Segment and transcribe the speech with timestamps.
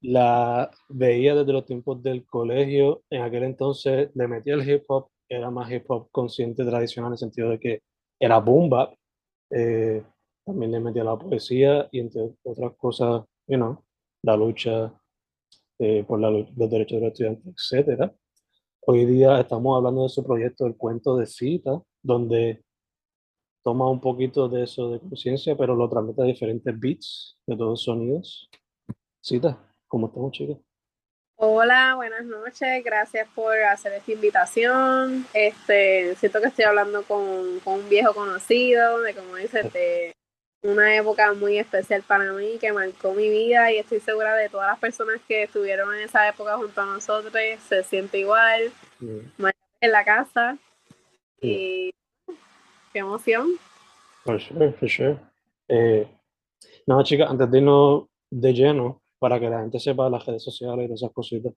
[0.00, 3.02] la veía desde los tiempos del colegio.
[3.10, 7.12] En aquel entonces le metía el hip hop, era más hip hop consciente, tradicional, en
[7.12, 7.82] el sentido de que
[8.18, 8.94] era boom bap.
[9.50, 10.02] Eh,
[10.44, 13.82] también le metía la poesía y entre otras cosas, you know,
[14.22, 14.92] la lucha
[15.78, 18.12] eh, por la, los derechos de los estudiantes, etc.
[18.86, 22.62] Hoy día estamos hablando de su proyecto El Cuento de Cita, donde
[23.64, 27.82] toma un poquito de eso de conciencia, pero lo transmite a diferentes beats de todos
[27.82, 28.48] sonidos.
[29.26, 30.56] Cita, ¿cómo estamos, chicas?
[31.34, 35.26] Hola, buenas noches, gracias por hacer esta invitación.
[35.34, 40.14] Este, siento que estoy hablando con, con un viejo conocido, de como dices, de
[40.62, 44.68] una época muy especial para mí que marcó mi vida y estoy segura de todas
[44.68, 47.32] las personas que estuvieron en esa época junto a nosotros
[47.68, 48.70] se siente igual,
[49.00, 50.56] en la casa
[51.40, 51.92] y
[52.92, 53.48] qué emoción.
[54.22, 55.18] For sure, for sure.
[55.66, 56.06] Eh,
[56.86, 60.90] no, chicas, antes de irnos de lleno, para que la gente sepa las redes sociales
[60.90, 61.52] y esas cositas.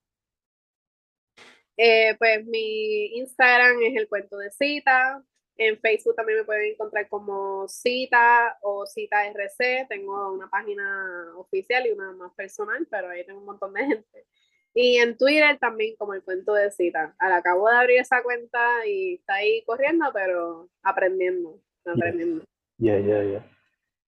[1.77, 5.23] Eh, pues mi Instagram es el cuento de cita,
[5.59, 9.87] en Facebook también me pueden encontrar como Cita o Cita RC.
[9.89, 14.25] Tengo una página oficial y una más personal, pero ahí tengo un montón de gente.
[14.73, 17.13] Y en Twitter también como el cuento de Cita.
[17.19, 22.45] Acabo de abrir esa cuenta y está ahí corriendo, pero aprendiendo, aprendiendo.
[22.77, 23.45] Ya, ya, ya.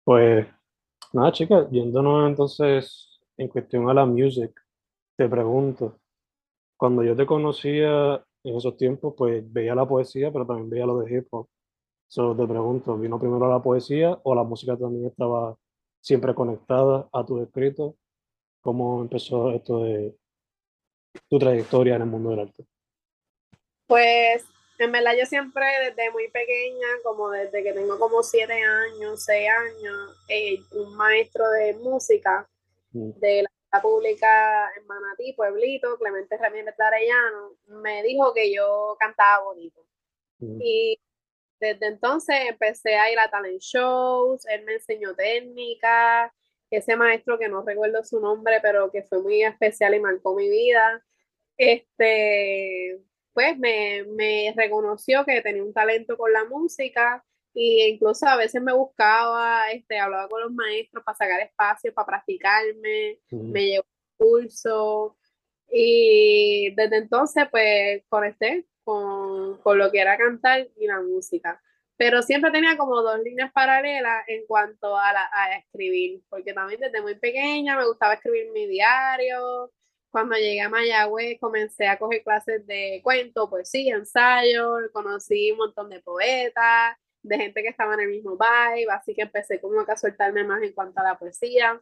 [0.02, 0.48] Pues
[1.12, 4.52] nada, chicas, yéndonos entonces en cuestión a la music,
[5.16, 5.98] te pregunto,
[6.76, 11.00] cuando yo te conocía en esos tiempos, pues veía la poesía, pero también veía lo
[11.00, 11.48] de hip hop.
[12.08, 15.56] Solo te pregunto, ¿vino primero la poesía o la música también estaba
[16.00, 17.94] siempre conectada a tus escritos?
[18.60, 20.16] ¿Cómo empezó esto de
[21.28, 22.64] tu trayectoria en el mundo del arte?
[23.86, 24.44] Pues
[24.78, 29.48] en verdad yo siempre desde muy pequeña, como desde que tengo como siete años, seis
[29.48, 32.48] años, eh, un maestro de música.
[32.96, 39.44] De la pública en Manatí, Pueblito, Clemente Ramírez de Arellano, me dijo que yo cantaba
[39.44, 39.84] bonito.
[40.38, 40.98] Y
[41.58, 46.32] desde entonces empecé a ir a talent shows, él me enseñó técnica,
[46.70, 50.48] ese maestro que no recuerdo su nombre, pero que fue muy especial y marcó mi
[50.48, 51.02] vida,
[51.56, 53.00] este,
[53.32, 57.24] pues me, me reconoció que tenía un talento con la música
[57.58, 62.06] y incluso a veces me buscaba, este, hablaba con los maestros para sacar espacio, para
[62.06, 63.86] practicarme, me llevó
[64.18, 65.16] curso
[65.72, 71.62] y desde entonces pues conecté con, con lo que era cantar y la música.
[71.96, 76.80] Pero siempre tenía como dos líneas paralelas en cuanto a, la, a escribir, porque también
[76.80, 79.72] desde muy pequeña me gustaba escribir mi diario.
[80.10, 85.88] Cuando llegué a Mayagüez comencé a coger clases de cuento, poesía, ensayo, conocí un montón
[85.88, 89.96] de poetas, de gente que estaba en el mismo vibe, así que empecé como a
[89.96, 91.80] soltarme más en cuanto a la poesía.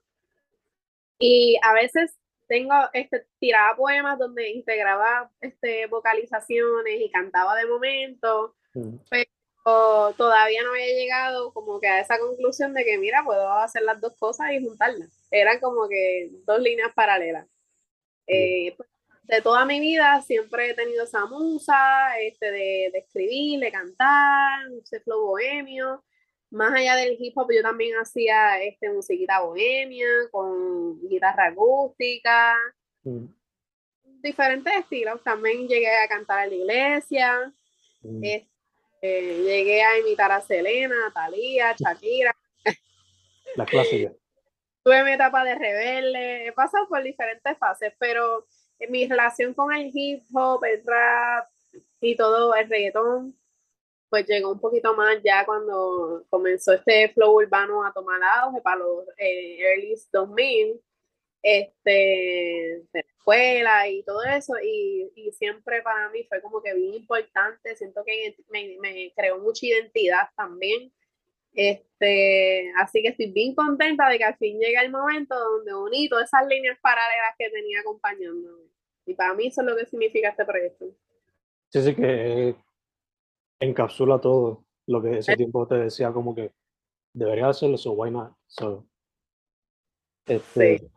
[1.18, 8.54] Y a veces tengo, este, tiraba poemas donde integraba este, vocalizaciones y cantaba de momento,
[8.74, 8.96] mm.
[9.10, 13.82] pero todavía no había llegado como que a esa conclusión de que, mira, puedo hacer
[13.82, 15.10] las dos cosas y juntarlas.
[15.30, 17.46] Eran como que dos líneas paralelas.
[18.26, 18.88] Eh, pues,
[19.26, 21.76] de toda mi vida siempre he tenido esa musa
[22.20, 26.04] este, de, de escribir, de cantar, ese flow bohemio.
[26.50, 32.54] Más allá del hip hop, yo también hacía este, musiquita bohemia, con guitarra acústica,
[33.02, 33.24] mm.
[34.22, 35.22] diferentes estilos.
[35.24, 37.54] También llegué a cantar en la iglesia.
[38.02, 38.22] Mm.
[38.22, 42.36] Este, llegué a imitar a Selena, a Talía, Shakira.
[43.56, 44.12] La clásica.
[44.84, 46.46] Tuve mi etapa de rebelde.
[46.46, 48.46] He pasado por diferentes fases, pero
[48.88, 51.48] mi relación con el hip hop, el rap
[52.00, 53.36] y todo el reggaetón
[54.14, 58.76] pues llegó un poquito más ya cuando comenzó este flow urbano a tomar auge para
[58.76, 60.80] los eh, early 2000,
[61.42, 66.72] este, de la escuela y todo eso, y, y, siempre para mí fue como que
[66.74, 70.92] bien importante, siento que me, me creó mucha identidad también.
[71.54, 76.08] Este, así que estoy bien contenta de que al fin llega el momento donde uní
[76.08, 78.64] todas esas líneas paralelas que tenía acompañándome.
[79.06, 80.86] Y para mí eso es lo que significa este proyecto.
[81.68, 82.56] Sí, sí, que
[83.60, 86.52] encapsula todo lo que ese tiempo te decía como que
[87.12, 88.34] debería hacerlo, so why not?
[90.26, 90.90] este,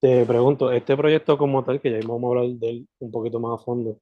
[0.00, 3.38] Te pregunto, este proyecto como tal, que ya vamos a hablar de él un poquito
[3.38, 3.98] más a fondo,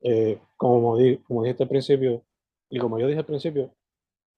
[0.00, 2.24] eh, como, di, como dije al principio,
[2.70, 3.74] y como yo dije al principio,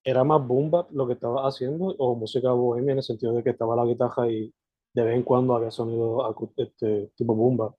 [0.03, 3.51] ¿era más boom lo que estaba haciendo o música bohemia en el sentido de que
[3.51, 4.53] estaba la guitarra y
[4.93, 7.73] de vez en cuando había sonido este, tipo boom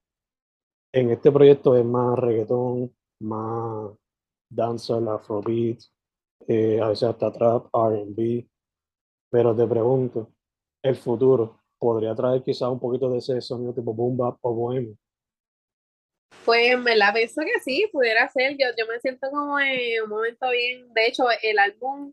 [0.92, 3.92] En este proyecto es más reggaetón, más
[4.50, 5.80] dancehall, afrobeat,
[6.48, 8.46] eh, a veces hasta trap, RB.
[9.30, 10.32] Pero te pregunto,
[10.82, 14.96] ¿el futuro podría traer quizás un poquito de ese sonido tipo boom bap o bohemio?
[16.44, 18.52] Pues me la pienso que sí, pudiera ser.
[18.58, 20.92] Yo, yo me siento como en un momento bien.
[20.92, 22.12] De hecho, el álbum,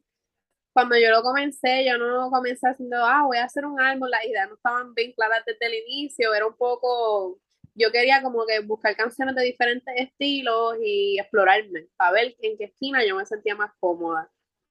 [0.74, 4.08] cuando yo lo comencé, yo no comencé haciendo, ah, voy a hacer un álbum.
[4.10, 6.34] Las ideas no estaban bien claras desde el inicio.
[6.34, 7.40] Era un poco
[7.80, 12.66] yo quería como que buscar canciones de diferentes estilos y explorarme, para ver en qué
[12.66, 14.30] esquina yo me sentía más cómoda.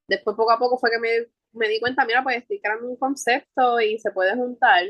[0.09, 2.97] Después poco a poco fue que me, me di cuenta, mira, pues estoy creando un
[2.97, 4.85] concepto y se puede juntar.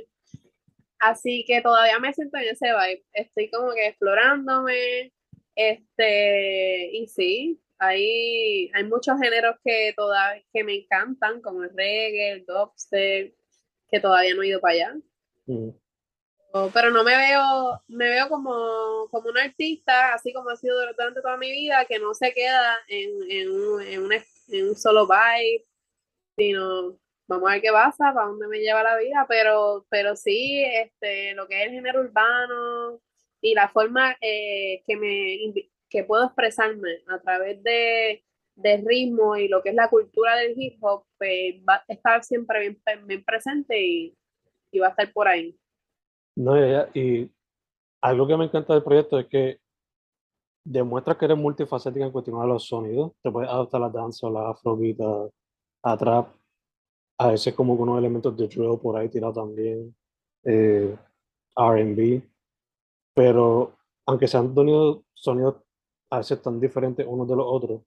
[1.01, 3.05] Así que todavía me siento en ese vibe.
[3.13, 5.13] Estoy como que explorándome.
[5.55, 12.33] Este, y sí, hay, hay muchos géneros que, todavía, que me encantan, como el reggae,
[12.33, 13.35] el dubstep,
[13.91, 14.97] que todavía no he ido para allá.
[15.47, 15.71] Mm
[16.73, 21.21] pero no me veo, me veo como, como un artista, así como ha sido durante
[21.21, 25.07] toda mi vida, que no se queda en, en, un, en, un, en un solo
[25.07, 25.67] vibe,
[26.37, 26.99] sino
[27.29, 31.35] vamos a ver qué pasa, para dónde me lleva la vida, pero, pero sí, este,
[31.35, 33.01] lo que es el género urbano
[33.41, 38.25] y la forma eh, que, me, que puedo expresarme a través de,
[38.57, 42.25] de ritmo y lo que es la cultura del hip hop, pues va a estar
[42.25, 44.17] siempre bien, bien presente y,
[44.73, 45.57] y va a estar por ahí.
[46.37, 46.57] No,
[46.95, 47.31] y
[48.01, 49.61] algo que me encanta del proyecto es que
[50.65, 53.13] demuestra que eres multifacética en cuestión de los sonidos.
[53.23, 54.99] Te puedes adaptar a la danza, a la afrobeat,
[55.83, 56.29] a, trap.
[57.19, 59.95] A veces como con unos elementos de drill por ahí tirado también.
[60.45, 60.97] Eh,
[61.57, 62.23] R&B.
[63.15, 63.77] Pero
[64.07, 65.57] aunque sean sonidos, sonidos
[66.11, 67.83] a veces tan diferentes unos de los otros,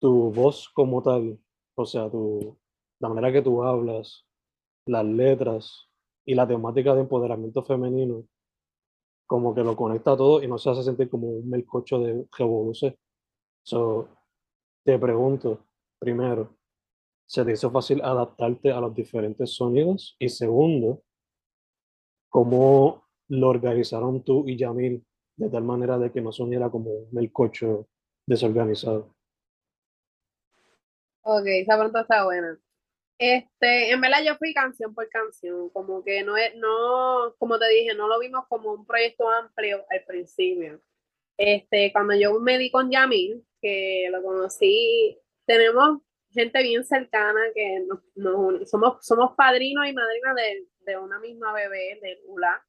[0.00, 1.38] tu voz como tal,
[1.74, 2.56] o sea, tu,
[3.00, 4.24] la manera que tú hablas,
[4.86, 5.88] las letras,
[6.28, 8.22] y la temática de empoderamiento femenino
[9.26, 12.94] como que lo conecta todo y no se hace sentir como un melcocho de revolución.
[13.62, 14.08] So,
[14.84, 15.64] te pregunto,
[15.98, 16.57] primero,
[17.28, 20.16] ¿se te hizo fácil adaptarte a los diferentes sonidos?
[20.18, 21.02] Y segundo,
[22.30, 25.04] ¿cómo lo organizaron tú y Yamil
[25.36, 27.86] de tal manera de que no soniera como un melcocho
[28.26, 29.14] desorganizado?
[31.22, 32.58] Ok, esa pregunta está buena.
[33.18, 37.68] Este, en verdad yo fui canción por canción, como que no es, no, como te
[37.68, 40.80] dije, no lo vimos como un proyecto amplio al principio.
[41.36, 45.98] Este, cuando yo me di con Yamil, que lo conocí, tenemos
[46.30, 51.98] gente bien cercana que nos, somos, somos padrinos y madrinas de, de, una misma bebé,
[52.02, 52.62] de Ula,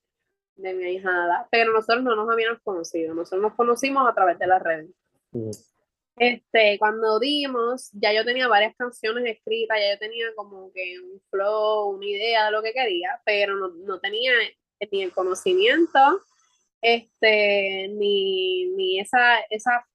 [0.55, 4.47] de mi hijada, pero nosotros no nos habíamos conocido, nosotros nos conocimos a través de
[4.47, 4.89] las redes.
[5.31, 5.51] Mm.
[6.17, 11.21] Este, cuando dimos, ya yo tenía varias canciones escritas, ya yo tenía como que un
[11.29, 14.33] flow, una idea de lo que quería, pero no, no tenía
[14.91, 15.99] ni el conocimiento,
[16.81, 19.85] este, ni, ni esa, esa,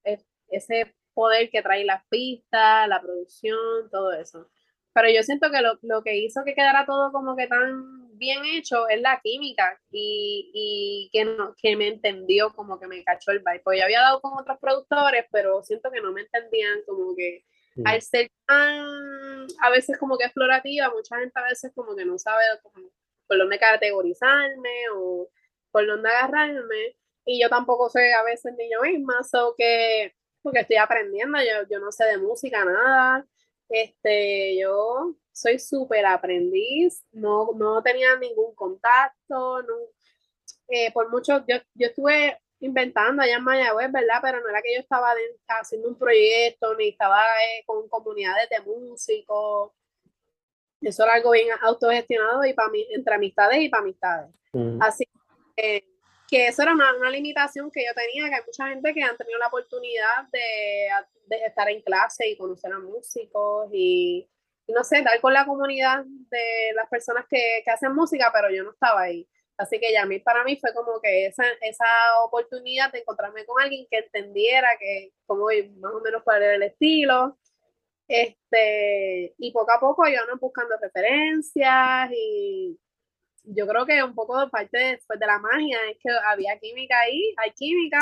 [0.49, 4.47] ese poder que trae las pistas, la producción, todo eso.
[4.93, 8.45] Pero yo siento que lo, lo que hizo que quedara todo como que tan bien
[8.45, 13.31] hecho es la química y, y que, no, que me entendió como que me cachó
[13.31, 13.61] el vibe.
[13.63, 17.43] Pues yo había dado con otros productores, pero siento que no me entendían como que
[17.75, 17.87] mm.
[17.87, 18.85] al ser tan
[19.61, 22.43] a veces como que explorativa, mucha gente a veces como que no sabe
[23.27, 25.29] por dónde categorizarme o
[25.71, 26.95] por dónde agarrarme.
[27.25, 30.13] Y yo tampoco sé a veces ni yo misma, so que
[30.45, 33.25] porque estoy aprendiendo, yo, yo no sé de música, nada.
[33.67, 39.73] Este, yo soy súper aprendiz, no, no tenía ningún contacto, no,
[40.67, 44.19] eh, por mucho, yo, yo estuve inventando allá en Mayagüez, ¿verdad?
[44.21, 45.15] Pero no era que yo estaba
[45.47, 49.71] haciendo un proyecto, ni estaba eh, con comunidades de músicos.
[50.79, 54.35] Eso era algo bien autogestionado y para mí, entre amistades y para amistades.
[54.79, 55.05] Así
[55.55, 55.87] que,
[56.29, 59.17] que, eso era una, una, limitación que yo tenía, que hay mucha gente que han
[59.17, 60.89] tenido la oportunidad de,
[61.27, 64.29] de estar en clase y conocer a músicos y,
[64.67, 68.63] no sé, dar con la comunidad de las personas que, que hacen música, pero yo
[68.63, 69.27] no estaba ahí.
[69.57, 71.85] Así que ya mí, para mí fue como que esa, esa
[72.25, 75.45] oportunidad de encontrarme con alguien que entendiera que como
[75.79, 77.37] más o menos cuál era el estilo.
[78.07, 82.77] Este, y poco a poco íbamos buscando referencias y
[83.47, 86.99] yo creo que un poco de parte después de la magia es que había química
[87.01, 87.99] ahí, hay química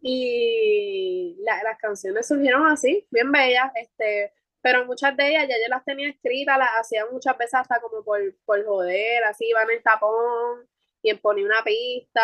[0.00, 5.84] y las canciones surgieron así, bien bellas, este, pero muchas de ellas ya yo las
[5.84, 10.68] tenía escritas, las hacía muchas veces hasta como por, por joder, así iban en tapón
[11.02, 12.22] y ponía una pista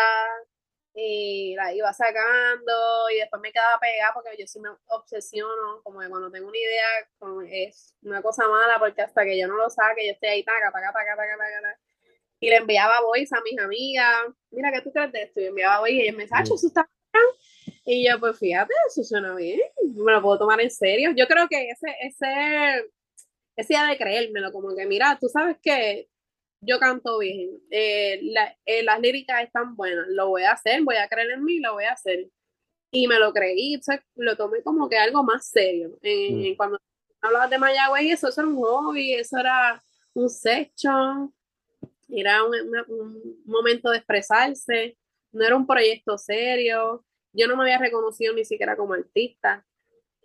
[0.93, 5.99] y la iba sacando y después me quedaba pegada porque yo sí me obsesiono, como
[5.99, 6.85] que cuando tengo una idea
[7.51, 10.71] es una cosa mala porque hasta que yo no lo saque, yo estoy ahí, taca,
[10.71, 11.79] taca, taca, taca, taca,
[12.39, 14.13] y le enviaba voice a mis amigas,
[14.51, 15.41] mira, ¿qué tú crees de esto?
[15.41, 16.87] Y enviaba voice y ella me decía, eso está
[17.85, 19.61] y yo, pues fíjate, eso suena bien,
[19.95, 21.11] me lo puedo tomar en serio.
[21.15, 22.85] Yo creo que ese, ese,
[23.55, 26.09] ese día de creérmelo, como que, mira, tú sabes que
[26.59, 28.19] yo canto bien, eh,
[28.65, 31.73] eh, las líricas están buenas, lo voy a hacer, voy a creer en mí, lo
[31.73, 32.27] voy a hacer.
[32.91, 33.79] Y me lo creí,
[34.15, 35.97] lo tomé como que algo más serio.
[36.01, 36.55] Mm.
[36.57, 36.79] Cuando
[37.21, 39.81] hablabas de Mayagüez, eso, eso era un hobby, eso era
[40.13, 41.33] un section,
[42.09, 42.53] era un,
[42.89, 44.97] un momento de expresarse,
[45.31, 47.05] no era un proyecto serio
[47.37, 49.65] yo no me había reconocido ni siquiera como artista.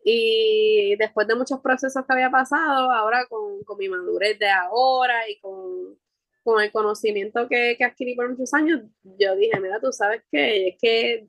[0.05, 5.29] Y después de muchos procesos que había pasado, ahora con, con mi madurez de ahora
[5.29, 5.99] y con,
[6.43, 10.69] con el conocimiento que, que, adquirí por muchos años, yo dije, mira, tú sabes que
[10.69, 11.29] es que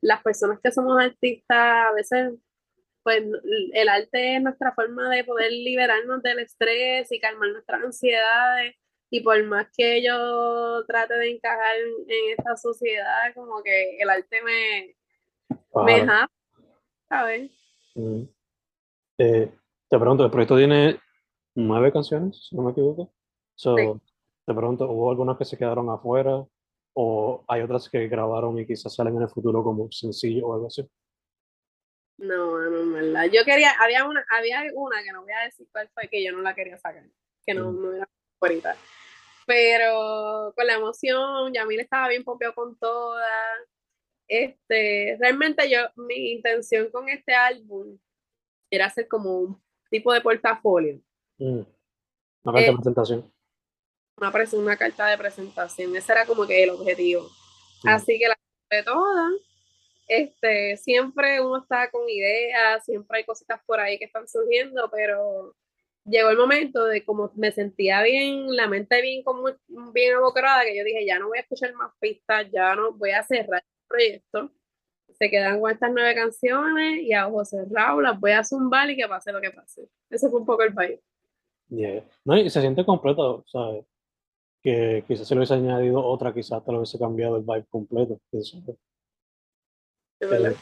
[0.00, 2.32] las personas que somos artistas, a veces,
[3.02, 3.22] pues
[3.72, 8.76] el arte es nuestra forma de poder liberarnos del estrés y calmar nuestras ansiedades
[9.10, 14.42] y por más que yo trate de encajar en esta sociedad, como que el arte
[14.42, 14.96] me,
[15.84, 16.30] me deja,
[17.08, 17.50] ¿sabes?
[17.94, 18.22] Mm.
[19.18, 19.52] Eh,
[19.88, 21.00] te pregunto, el proyecto tiene
[21.54, 23.12] nueve canciones, si no me equivoco.
[23.56, 26.44] Te pregunto, ¿hubo algunas que se quedaron afuera
[26.94, 30.66] o hay otras que grabaron y quizás salen en el futuro como sencillo o algo
[30.66, 30.88] así?
[32.18, 33.24] No, no, en verdad.
[33.32, 36.32] Yo quería, había una, había una que no voy a decir cuál fue, que yo
[36.32, 37.04] no la quería sacar,
[37.44, 37.82] que no, mm.
[37.82, 38.08] no era
[38.38, 38.76] favorita.
[39.46, 43.24] Pero con la emoción, Yamil estaba bien pompeado con todas.
[44.28, 47.96] Este, realmente yo, mi intención con este álbum
[48.70, 51.00] era hacer como un tipo de portafolio.
[51.38, 51.60] Mm.
[52.42, 53.32] Una carta de eh, presentación.
[54.16, 55.96] Una, una carta de presentación.
[55.96, 57.28] Ese era como que el objetivo.
[57.84, 58.36] Así que la
[58.70, 59.32] de todas.
[60.08, 65.56] Este, siempre uno está con ideas, siempre hay cositas por ahí que están surgiendo, pero
[66.06, 69.48] llegó el momento de como me sentía bien, la mente bien, como,
[69.92, 73.10] bien abocada, que yo dije, ya no voy a escuchar más pistas, ya no voy
[73.10, 74.50] a cerrar el proyecto.
[75.18, 78.96] Se quedan con estas nueve canciones y a ojos cerrados las voy a zumbar y
[78.96, 79.88] que pase lo que pase.
[80.10, 81.00] Ese fue un poco el país.
[82.24, 83.84] No, y se siente completo, ¿sabes?
[84.62, 88.20] Que quizás se le hubiese añadido otra, quizás te lo hubiese cambiado el vibe completo.
[88.32, 88.54] Es
[90.20, 90.52] verdad.
[90.52, 90.56] Eh,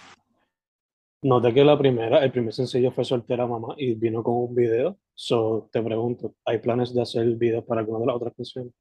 [1.23, 4.99] Noté que la primera, el primer sencillo fue Soltera Mamá y vino con un video.
[5.15, 8.73] So, te pregunto, ¿hay planes de hacer video para alguna de las otras canciones?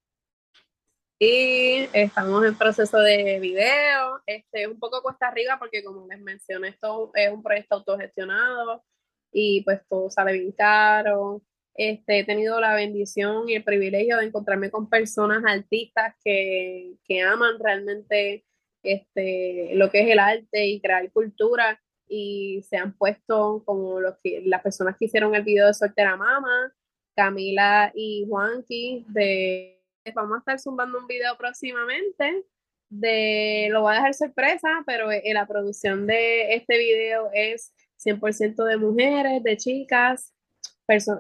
[1.20, 4.20] Y estamos en proceso de video.
[4.26, 8.84] Este, un poco cuesta arriba porque como les mencioné, esto es un proyecto autogestionado
[9.32, 11.44] y pues todo sale bien caro.
[11.76, 17.22] Este, he tenido la bendición y el privilegio de encontrarme con personas artistas que, que
[17.22, 18.44] aman realmente
[18.84, 21.80] este, lo que es el arte y crear cultura
[22.16, 26.16] y se han puesto como los que, las personas que hicieron el video de Soltera
[26.16, 26.72] Mama,
[27.16, 29.82] Camila y Juanqui, de
[30.14, 32.44] vamos a estar zumbando un video próximamente
[32.90, 37.74] de, lo voy a dejar sorpresa, pero eh, la producción de este video es
[38.06, 40.36] 100% de mujeres, de chicas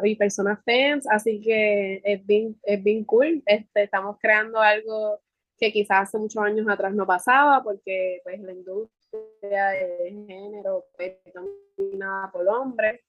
[0.03, 3.41] y personas fans, así que es bien, es bien cool.
[3.47, 5.21] Este, estamos creando algo
[5.57, 9.02] que quizás hace muchos años atrás no pasaba, porque pues la industria
[9.41, 10.85] de género
[11.77, 13.01] dominada por hombres,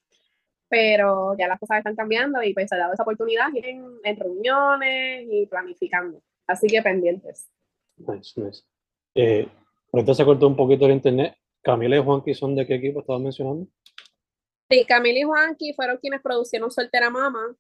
[0.69, 4.17] pero ya las cosas están cambiando y pues se ha dado esa oportunidad en, en
[4.17, 6.21] reuniones y planificando.
[6.47, 7.49] Así que pendientes.
[7.97, 8.63] Nice, nice.
[9.15, 9.49] Eh,
[9.93, 11.37] ahorita se cortó un poquito el internet.
[11.63, 13.67] Camila y Juanqui son de qué equipo estabas mencionando?
[14.69, 17.57] Sí, Camila y Juanqui fueron quienes producieron Soltera Mama.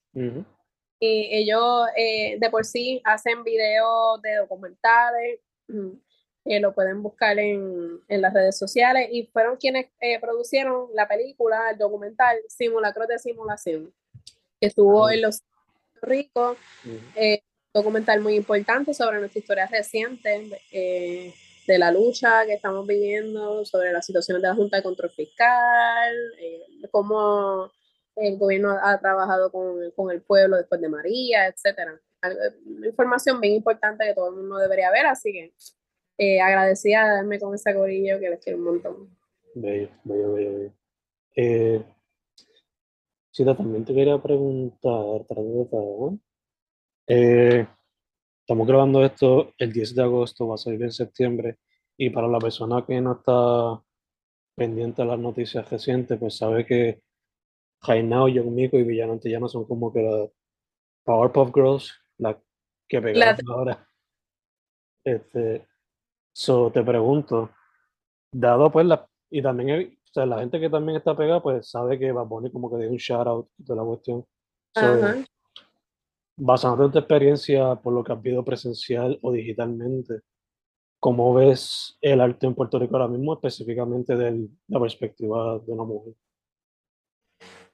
[1.01, 5.41] Y ellos eh, de por sí hacen videos de documentales,
[6.47, 11.09] eh, lo pueden buscar en, en, las redes sociales y fueron quienes eh, producieron la
[11.09, 13.95] película, el documental Simulacros de Simulación,
[14.61, 15.43] que estuvo en los
[16.03, 16.59] Ricos,
[17.17, 17.41] eh,
[17.73, 21.33] documental muy importante sobre nuestra historia reciente
[21.67, 26.15] de la lucha que estamos viviendo, sobre la situación de la Junta de Control Fiscal,
[26.91, 27.73] cómo
[28.17, 31.99] el gobierno ha trabajado con, con, el pueblo después de María, etcétera.
[32.85, 35.55] Información bien importante que todo el mundo debería ver, así que
[36.19, 39.17] eh, agradecida de darme con ese gorillo que les quiero un montón.
[39.55, 40.73] Bello, bello, bello, bello.
[41.37, 41.85] Eh,
[43.33, 45.27] también te quería preguntar,
[47.09, 47.67] eh,
[48.41, 51.59] estamos grabando esto el 10 de agosto, va a salir en septiembre,
[51.97, 53.83] y para la persona que no está
[54.55, 57.03] pendiente de las noticias recientes, pues sabe que
[57.83, 60.29] Jainao, Miko y Villano Antillano son como que la
[61.05, 62.41] Powerpuff Girls, la
[62.89, 63.89] que pegaron ahora.
[65.05, 65.67] Este,
[66.37, 67.51] So, te pregunto,
[68.33, 71.97] dado pues la, y también o sea, la gente que también está pegada, pues sabe
[71.97, 74.27] que va a poner como que de un shout out de la cuestión.
[74.75, 75.25] So,
[76.37, 80.23] basándote en tu experiencia por lo que has visto presencial o digitalmente,
[80.99, 85.85] ¿cómo ves el arte en Puerto Rico ahora mismo, específicamente de la perspectiva de una
[85.85, 86.15] mujer?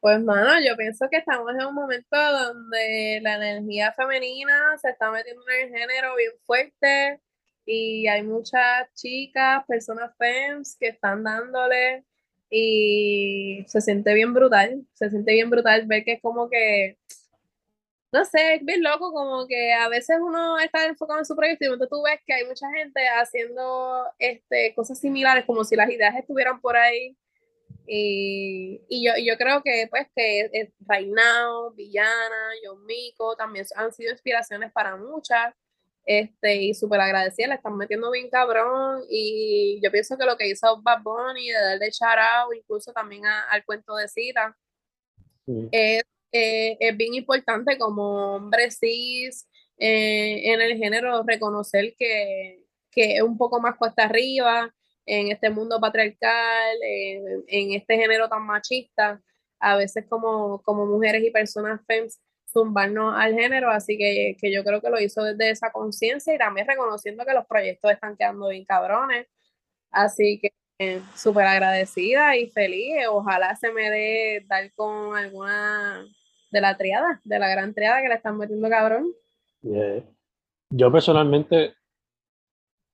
[0.00, 5.10] Pues, mano, yo pienso que estamos en un momento donde la energía femenina se está
[5.10, 7.22] metiendo en el género bien fuerte
[7.64, 12.04] y hay muchas chicas, personas fans que están dándole
[12.50, 16.98] y se siente bien brutal, se siente bien brutal ver que es como que,
[18.12, 21.64] no sé, es bien loco, como que a veces uno está enfocado en su proyecto
[21.64, 25.90] y entonces tú ves que hay mucha gente haciendo este, cosas similares, como si las
[25.90, 27.16] ideas estuvieran por ahí.
[27.86, 32.86] Y, y yo, yo creo que pues que Reinao, Villana, John
[33.36, 35.54] también han sido inspiraciones para muchas.
[36.10, 39.04] Este, y súper agradecida, le están metiendo bien cabrón.
[39.08, 43.64] Y yo pienso que lo que hizo Bad Bunny de darle shout incluso también al
[43.64, 44.56] cuento de cita,
[45.70, 53.16] es, eh, es, bien importante como hombre cis eh, en el género reconocer que, que,
[53.16, 54.74] es un poco más cuesta arriba
[55.06, 59.22] en este mundo patriarcal, en este género tan machista.
[59.60, 62.20] A veces como, como mujeres y personas femmes
[62.52, 66.38] zumbarnos al género, así que, que yo creo que lo hizo desde esa conciencia y
[66.38, 69.26] también reconociendo que los proyectos están quedando bien cabrones.
[69.90, 73.06] Así que eh, súper agradecida y feliz.
[73.10, 76.06] Ojalá se me dé dar con alguna
[76.50, 79.12] de la triada, de la gran triada que le están metiendo cabrón.
[80.70, 81.74] Yo personalmente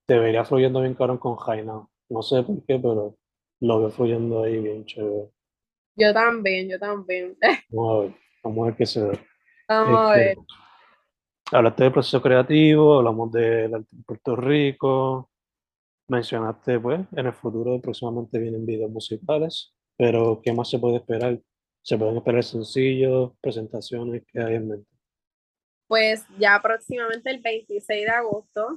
[0.07, 1.87] te vería fluyendo bien cabrón con Jaina.
[2.09, 3.17] No sé por qué, pero
[3.61, 5.31] lo veo fluyendo ahí bien chévere.
[5.95, 7.37] Yo también, yo también.
[7.71, 9.19] Vamos a ver, vamos a ver qué se ve.
[9.69, 10.29] Vamos a ver.
[10.29, 15.31] Este, hablaste del proceso creativo, hablamos de Puerto Rico,
[16.09, 21.39] mencionaste, pues, en el futuro próximamente vienen videos musicales, pero ¿qué más se puede esperar?
[21.83, 24.25] ¿Se pueden esperar sencillos, presentaciones?
[24.27, 24.91] ¿Qué hay en mente?
[25.87, 28.75] Pues ya próximamente el 26 de agosto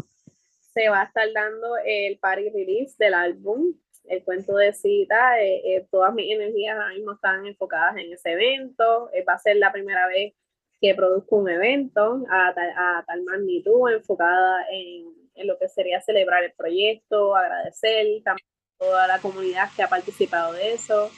[0.74, 3.74] se va a estar dando el party release del álbum,
[4.06, 5.42] el cuento de cita.
[5.42, 9.10] Eh, eh, todas mis energías ahora mismo están enfocadas en ese evento.
[9.14, 10.34] Eh, va a ser la primera vez
[10.82, 16.44] que produzco un evento a, a tal magnitud enfocada en, en, lo que sería celebrar
[16.44, 18.48] el proyecto, agradecer también
[18.80, 21.10] a toda la comunidad que ha participado de eso,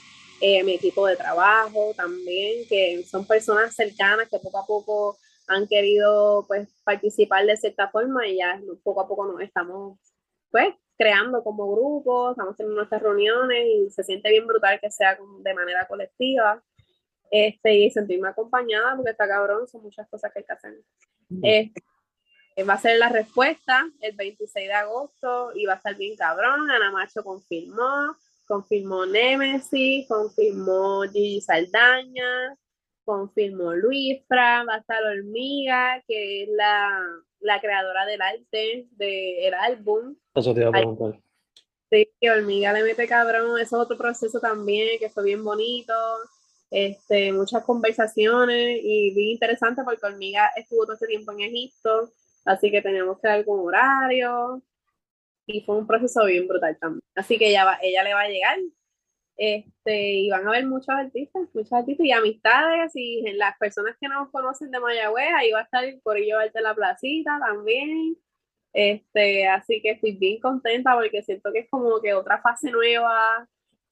[0.41, 5.67] eh, mi equipo de trabajo también, que son personas cercanas que poco a poco han
[5.67, 9.99] querido pues participar de cierta forma y ya poco a poco nos estamos
[10.49, 15.17] pues creando como grupo, estamos teniendo nuestras reuniones y se siente bien brutal que sea
[15.43, 16.61] de manera colectiva
[17.31, 20.73] este, y sentirme acompañada, porque está cabrón, son muchas cosas que hay que hacer.
[21.41, 21.81] Este,
[22.67, 26.69] va a ser la respuesta el 26 de agosto y va a estar bien cabrón.
[26.69, 32.57] Ana Macho confirmó, confirmó Nemesis, confirmó Gigi Saldaña,
[33.05, 36.89] confirmó Luisfra, va a estar Hormiga, que es la,
[37.39, 40.17] la creadora del arte del álbum.
[40.35, 41.17] Eso te iba a preguntar.
[41.89, 45.93] Sí, Hormiga le mete cabrón, eso es otro proceso también que fue bien bonito
[46.71, 52.09] este, muchas conversaciones y bien interesante porque Hormiga estuvo todo ese tiempo en Egipto,
[52.45, 54.63] así que teníamos que dar con horario
[55.45, 57.01] y fue un proceso bien brutal también.
[57.15, 58.57] Así que ella, va, ella le va a llegar
[59.37, 64.07] este, y van a ver muchos artistas, muchos artistas y amistades y las personas que
[64.07, 68.17] nos conocen de Mayagüez, ahí va a estar por ello de la placita también.
[68.73, 73.47] Este, así que estoy bien contenta porque siento que es como que otra fase nueva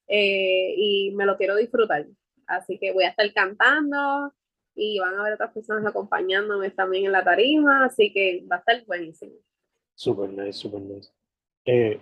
[0.08, 2.06] eh, y me lo quiero disfrutar.
[2.50, 4.32] Así que voy a estar cantando,
[4.74, 8.58] y van a haber otras personas acompañándome también en la tarima, así que va a
[8.60, 9.34] estar buenísimo.
[9.94, 11.10] Super nice, super nice.
[11.66, 12.00] Eh,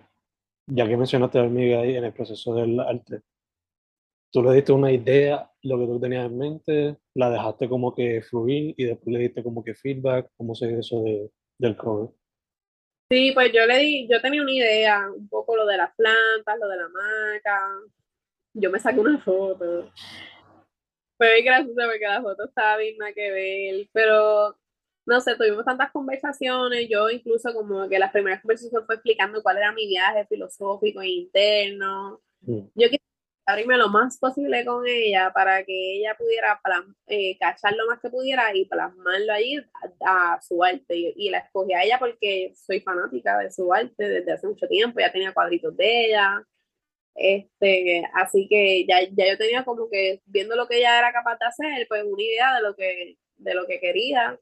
[0.66, 3.22] ya que mencionaste a Amiga ahí en el proceso del arte,
[4.30, 8.22] tú le diste una idea, lo que tú tenías en mente, la dejaste como que
[8.22, 12.10] fluir y después le diste como que feedback, ¿cómo se hizo eso de, del cover?
[13.10, 16.58] Sí, pues yo le di, yo tenía una idea, un poco lo de las plantas,
[16.60, 17.70] lo de la maca.
[18.52, 19.90] Yo me saqué una foto.
[21.18, 24.56] Fue muy gracioso porque la foto estaba bien nada que ver, pero
[25.04, 29.56] no sé, tuvimos tantas conversaciones, yo incluso como que las primeras conversaciones fue explicando cuál
[29.56, 32.20] era mi viaje filosófico e interno.
[32.42, 32.60] Mm.
[32.74, 33.02] Yo quise
[33.46, 36.60] abrirme lo más posible con ella para que ella pudiera
[37.06, 39.56] eh, cachar lo más que pudiera y plasmarlo ahí
[40.06, 41.14] a, su arte.
[41.16, 45.00] Y, la escogí a ella porque soy fanática de su arte desde hace mucho tiempo,
[45.00, 46.46] ya tenía cuadritos de ella.
[47.18, 51.36] Este, así que ya, ya yo tenía como que viendo lo que ella era capaz
[51.38, 54.38] de hacer, pues una idea de lo que, de lo que quería.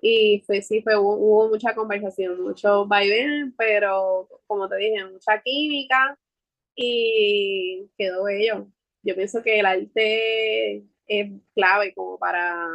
[0.00, 6.18] Y fue, sí, fue, hubo, mucha conversación, mucho vaivén, pero como te dije, mucha química
[6.74, 8.68] y quedó bello.
[9.02, 12.68] Yo pienso que el arte es clave como para,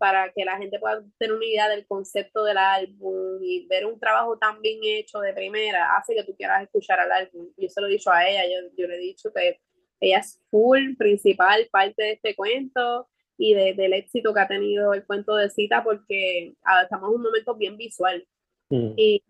[0.00, 4.00] para que la gente pueda tener una idea del concepto del álbum y ver un
[4.00, 7.48] trabajo tan bien hecho de primera hace que tú quieras escuchar al álbum.
[7.58, 9.60] Yo se lo he dicho a ella, yo, yo le he dicho que
[10.00, 15.04] ella es full, principal, parte de este cuento y del éxito que ha tenido el
[15.04, 18.26] cuento de cita porque ah, estamos en un momento bien visual.
[18.70, 18.94] Mm.
[18.96, 19.22] Y,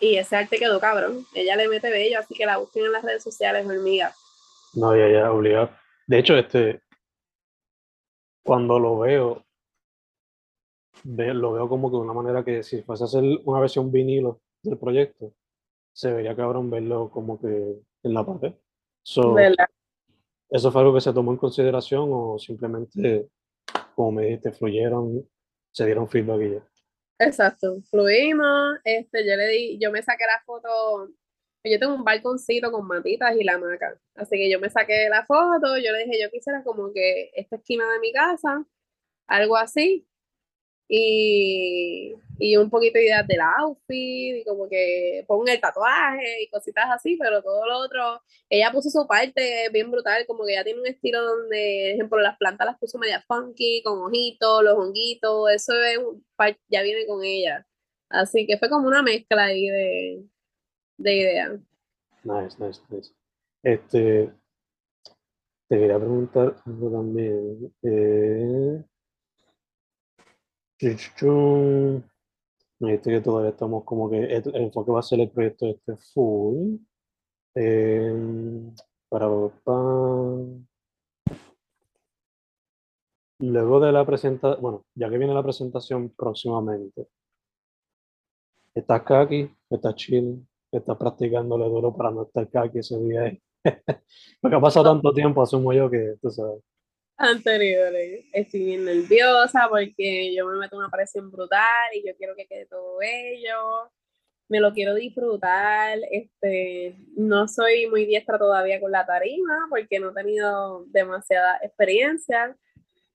[0.00, 1.26] y, ese arte quedó cabrón.
[1.34, 4.14] Ella le mete bello, así que la busquen en las redes sociales, hormiga.
[4.72, 5.70] No, ya, ya, obligado.
[6.06, 6.80] De hecho, este,
[8.42, 9.43] cuando lo veo,
[11.04, 14.40] lo veo como que de una manera que si fuese a hacer una versión vinilo
[14.62, 15.34] del proyecto,
[15.92, 17.46] se vería cabrón verlo como que
[18.02, 18.58] en la parte.
[20.50, 23.28] ¿Eso fue algo que se tomó en consideración o simplemente,
[23.94, 25.28] como me dijiste, fluyeron,
[25.72, 26.68] se dieron feedback y ya?
[27.18, 31.08] Exacto, fluimos, este, yo le di, yo me saqué la foto,
[31.62, 35.24] yo tengo un balconcito con matitas y la hamaca, así que yo me saqué la
[35.24, 38.66] foto, yo le dije, yo quisiera como que esta esquina de mi casa,
[39.28, 40.08] algo así,
[40.88, 46.48] y, y un poquito de ideas del outfit, y como que pongo el tatuaje y
[46.48, 50.64] cositas así, pero todo lo otro, ella puso su parte bien brutal, como que ella
[50.64, 54.78] tiene un estilo donde, por ejemplo, las plantas las puso media funky, con ojitos, los
[54.78, 55.98] honguitos, eso es,
[56.68, 57.66] ya viene con ella.
[58.10, 60.24] Así que fue como una mezcla ahí de,
[60.98, 61.52] de ideas.
[62.22, 63.12] Nice, nice, nice.
[63.62, 64.30] Este,
[65.68, 67.74] te quería preguntar algo también.
[67.82, 68.84] Eh,
[72.80, 75.96] me dijiste que todavía estamos como que el enfoque va a ser el proyecto este
[75.96, 76.76] full.
[77.54, 78.74] Em,
[79.08, 79.26] para,
[83.38, 87.08] Luego de la presentación, bueno, ya que viene la presentación próximamente,
[88.74, 93.36] estás aquí, estás chill, estás practicándole duro para no estar aquí ese día.
[94.40, 96.62] Porque ha pasado tanto tiempo, asumo yo que tú sabes
[97.16, 98.24] anteriores.
[98.32, 102.66] Estoy bien nerviosa porque yo me meto una presión brutal y yo quiero que quede
[102.66, 103.90] todo bello.
[104.48, 105.98] Me lo quiero disfrutar.
[106.10, 112.56] Este, no soy muy diestra todavía con la tarima porque no he tenido demasiada experiencia.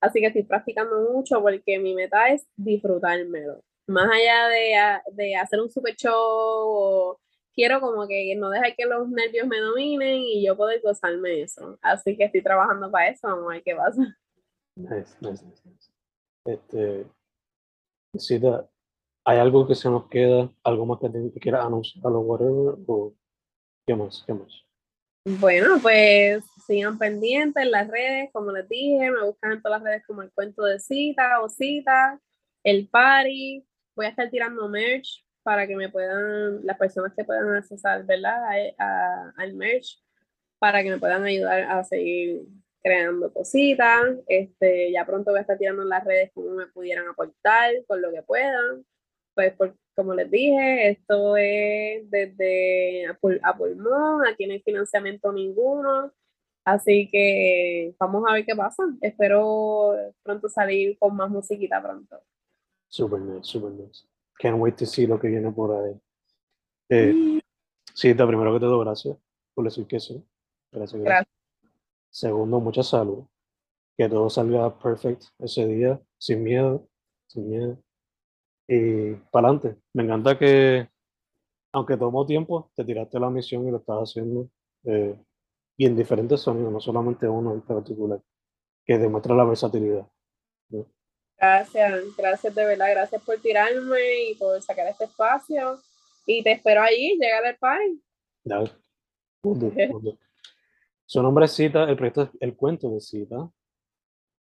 [0.01, 3.63] Así que estoy practicando mucho porque mi meta es disfrutármelo.
[3.87, 7.19] Más allá de, de hacer un super show o
[7.59, 11.77] quiero como que no dejar que los nervios me dominen y yo poder gozarme eso.
[11.81, 14.17] Así que estoy trabajando para eso, vamos a ver qué pasa.
[14.77, 15.91] Nice, nice, nice.
[16.45, 17.05] Este,
[19.25, 20.49] ¿hay algo que se nos queda?
[20.63, 22.75] ¿Algo más que, te, quieras anunciar o whatever?
[22.87, 23.13] ¿O
[23.85, 24.23] qué más?
[24.25, 24.65] ¿Qué más?
[25.25, 29.91] Bueno, pues sigan pendientes en las redes, como les dije, me buscan en todas las
[29.91, 32.21] redes como el cuento de cita o cita,
[32.63, 33.65] el party,
[33.97, 38.37] voy a estar tirando merch para que me puedan, las personas que puedan accesar, ¿verdad?
[39.35, 39.99] al merch,
[40.59, 42.43] para que me puedan ayudar a seguir
[42.83, 44.19] creando cositas.
[44.27, 48.11] Este, ya pronto voy a estar tirando las redes cómo me pudieran aportar con lo
[48.11, 48.85] que puedan.
[49.33, 49.55] Pues
[49.95, 56.13] como les dije, esto es desde a, a pulmón, aquí no hay financiamiento ninguno.
[56.63, 58.83] Así que vamos a ver qué pasa.
[59.01, 62.21] Espero pronto salir con más musiquita pronto.
[62.87, 64.05] Super nice, super nice.
[64.39, 65.99] Can't wait to see lo que viene por ahí.
[66.89, 67.41] Eh,
[67.93, 69.17] sí, te primero que todo, gracias
[69.59, 70.23] por decir que sí.
[70.71, 71.27] Gracias, gracias.
[72.09, 73.25] Segundo, mucha salud.
[73.97, 76.87] Que todo salga perfect ese día, sin miedo,
[77.27, 77.77] sin miedo.
[78.69, 79.81] Y para adelante.
[79.93, 80.87] Me encanta que,
[81.73, 84.49] aunque tomó tiempo, te tiraste la misión y lo estás haciendo.
[84.85, 85.19] Eh,
[85.75, 88.21] y en diferentes sonidos, no solamente uno en particular,
[88.85, 90.07] que demuestra la versatilidad.
[91.39, 95.81] Gracias, gracias de verdad, gracias por tirarme y por sacar este espacio.
[96.25, 98.03] Y te espero allí, llegar al party.
[98.43, 98.71] Dale.
[101.05, 103.49] Su nombre es Cita, el proyecto es El Cuento de Cita.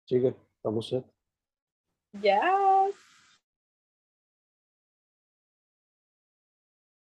[0.06, 1.04] Chicas, estamos set.
[2.20, 2.71] Ya.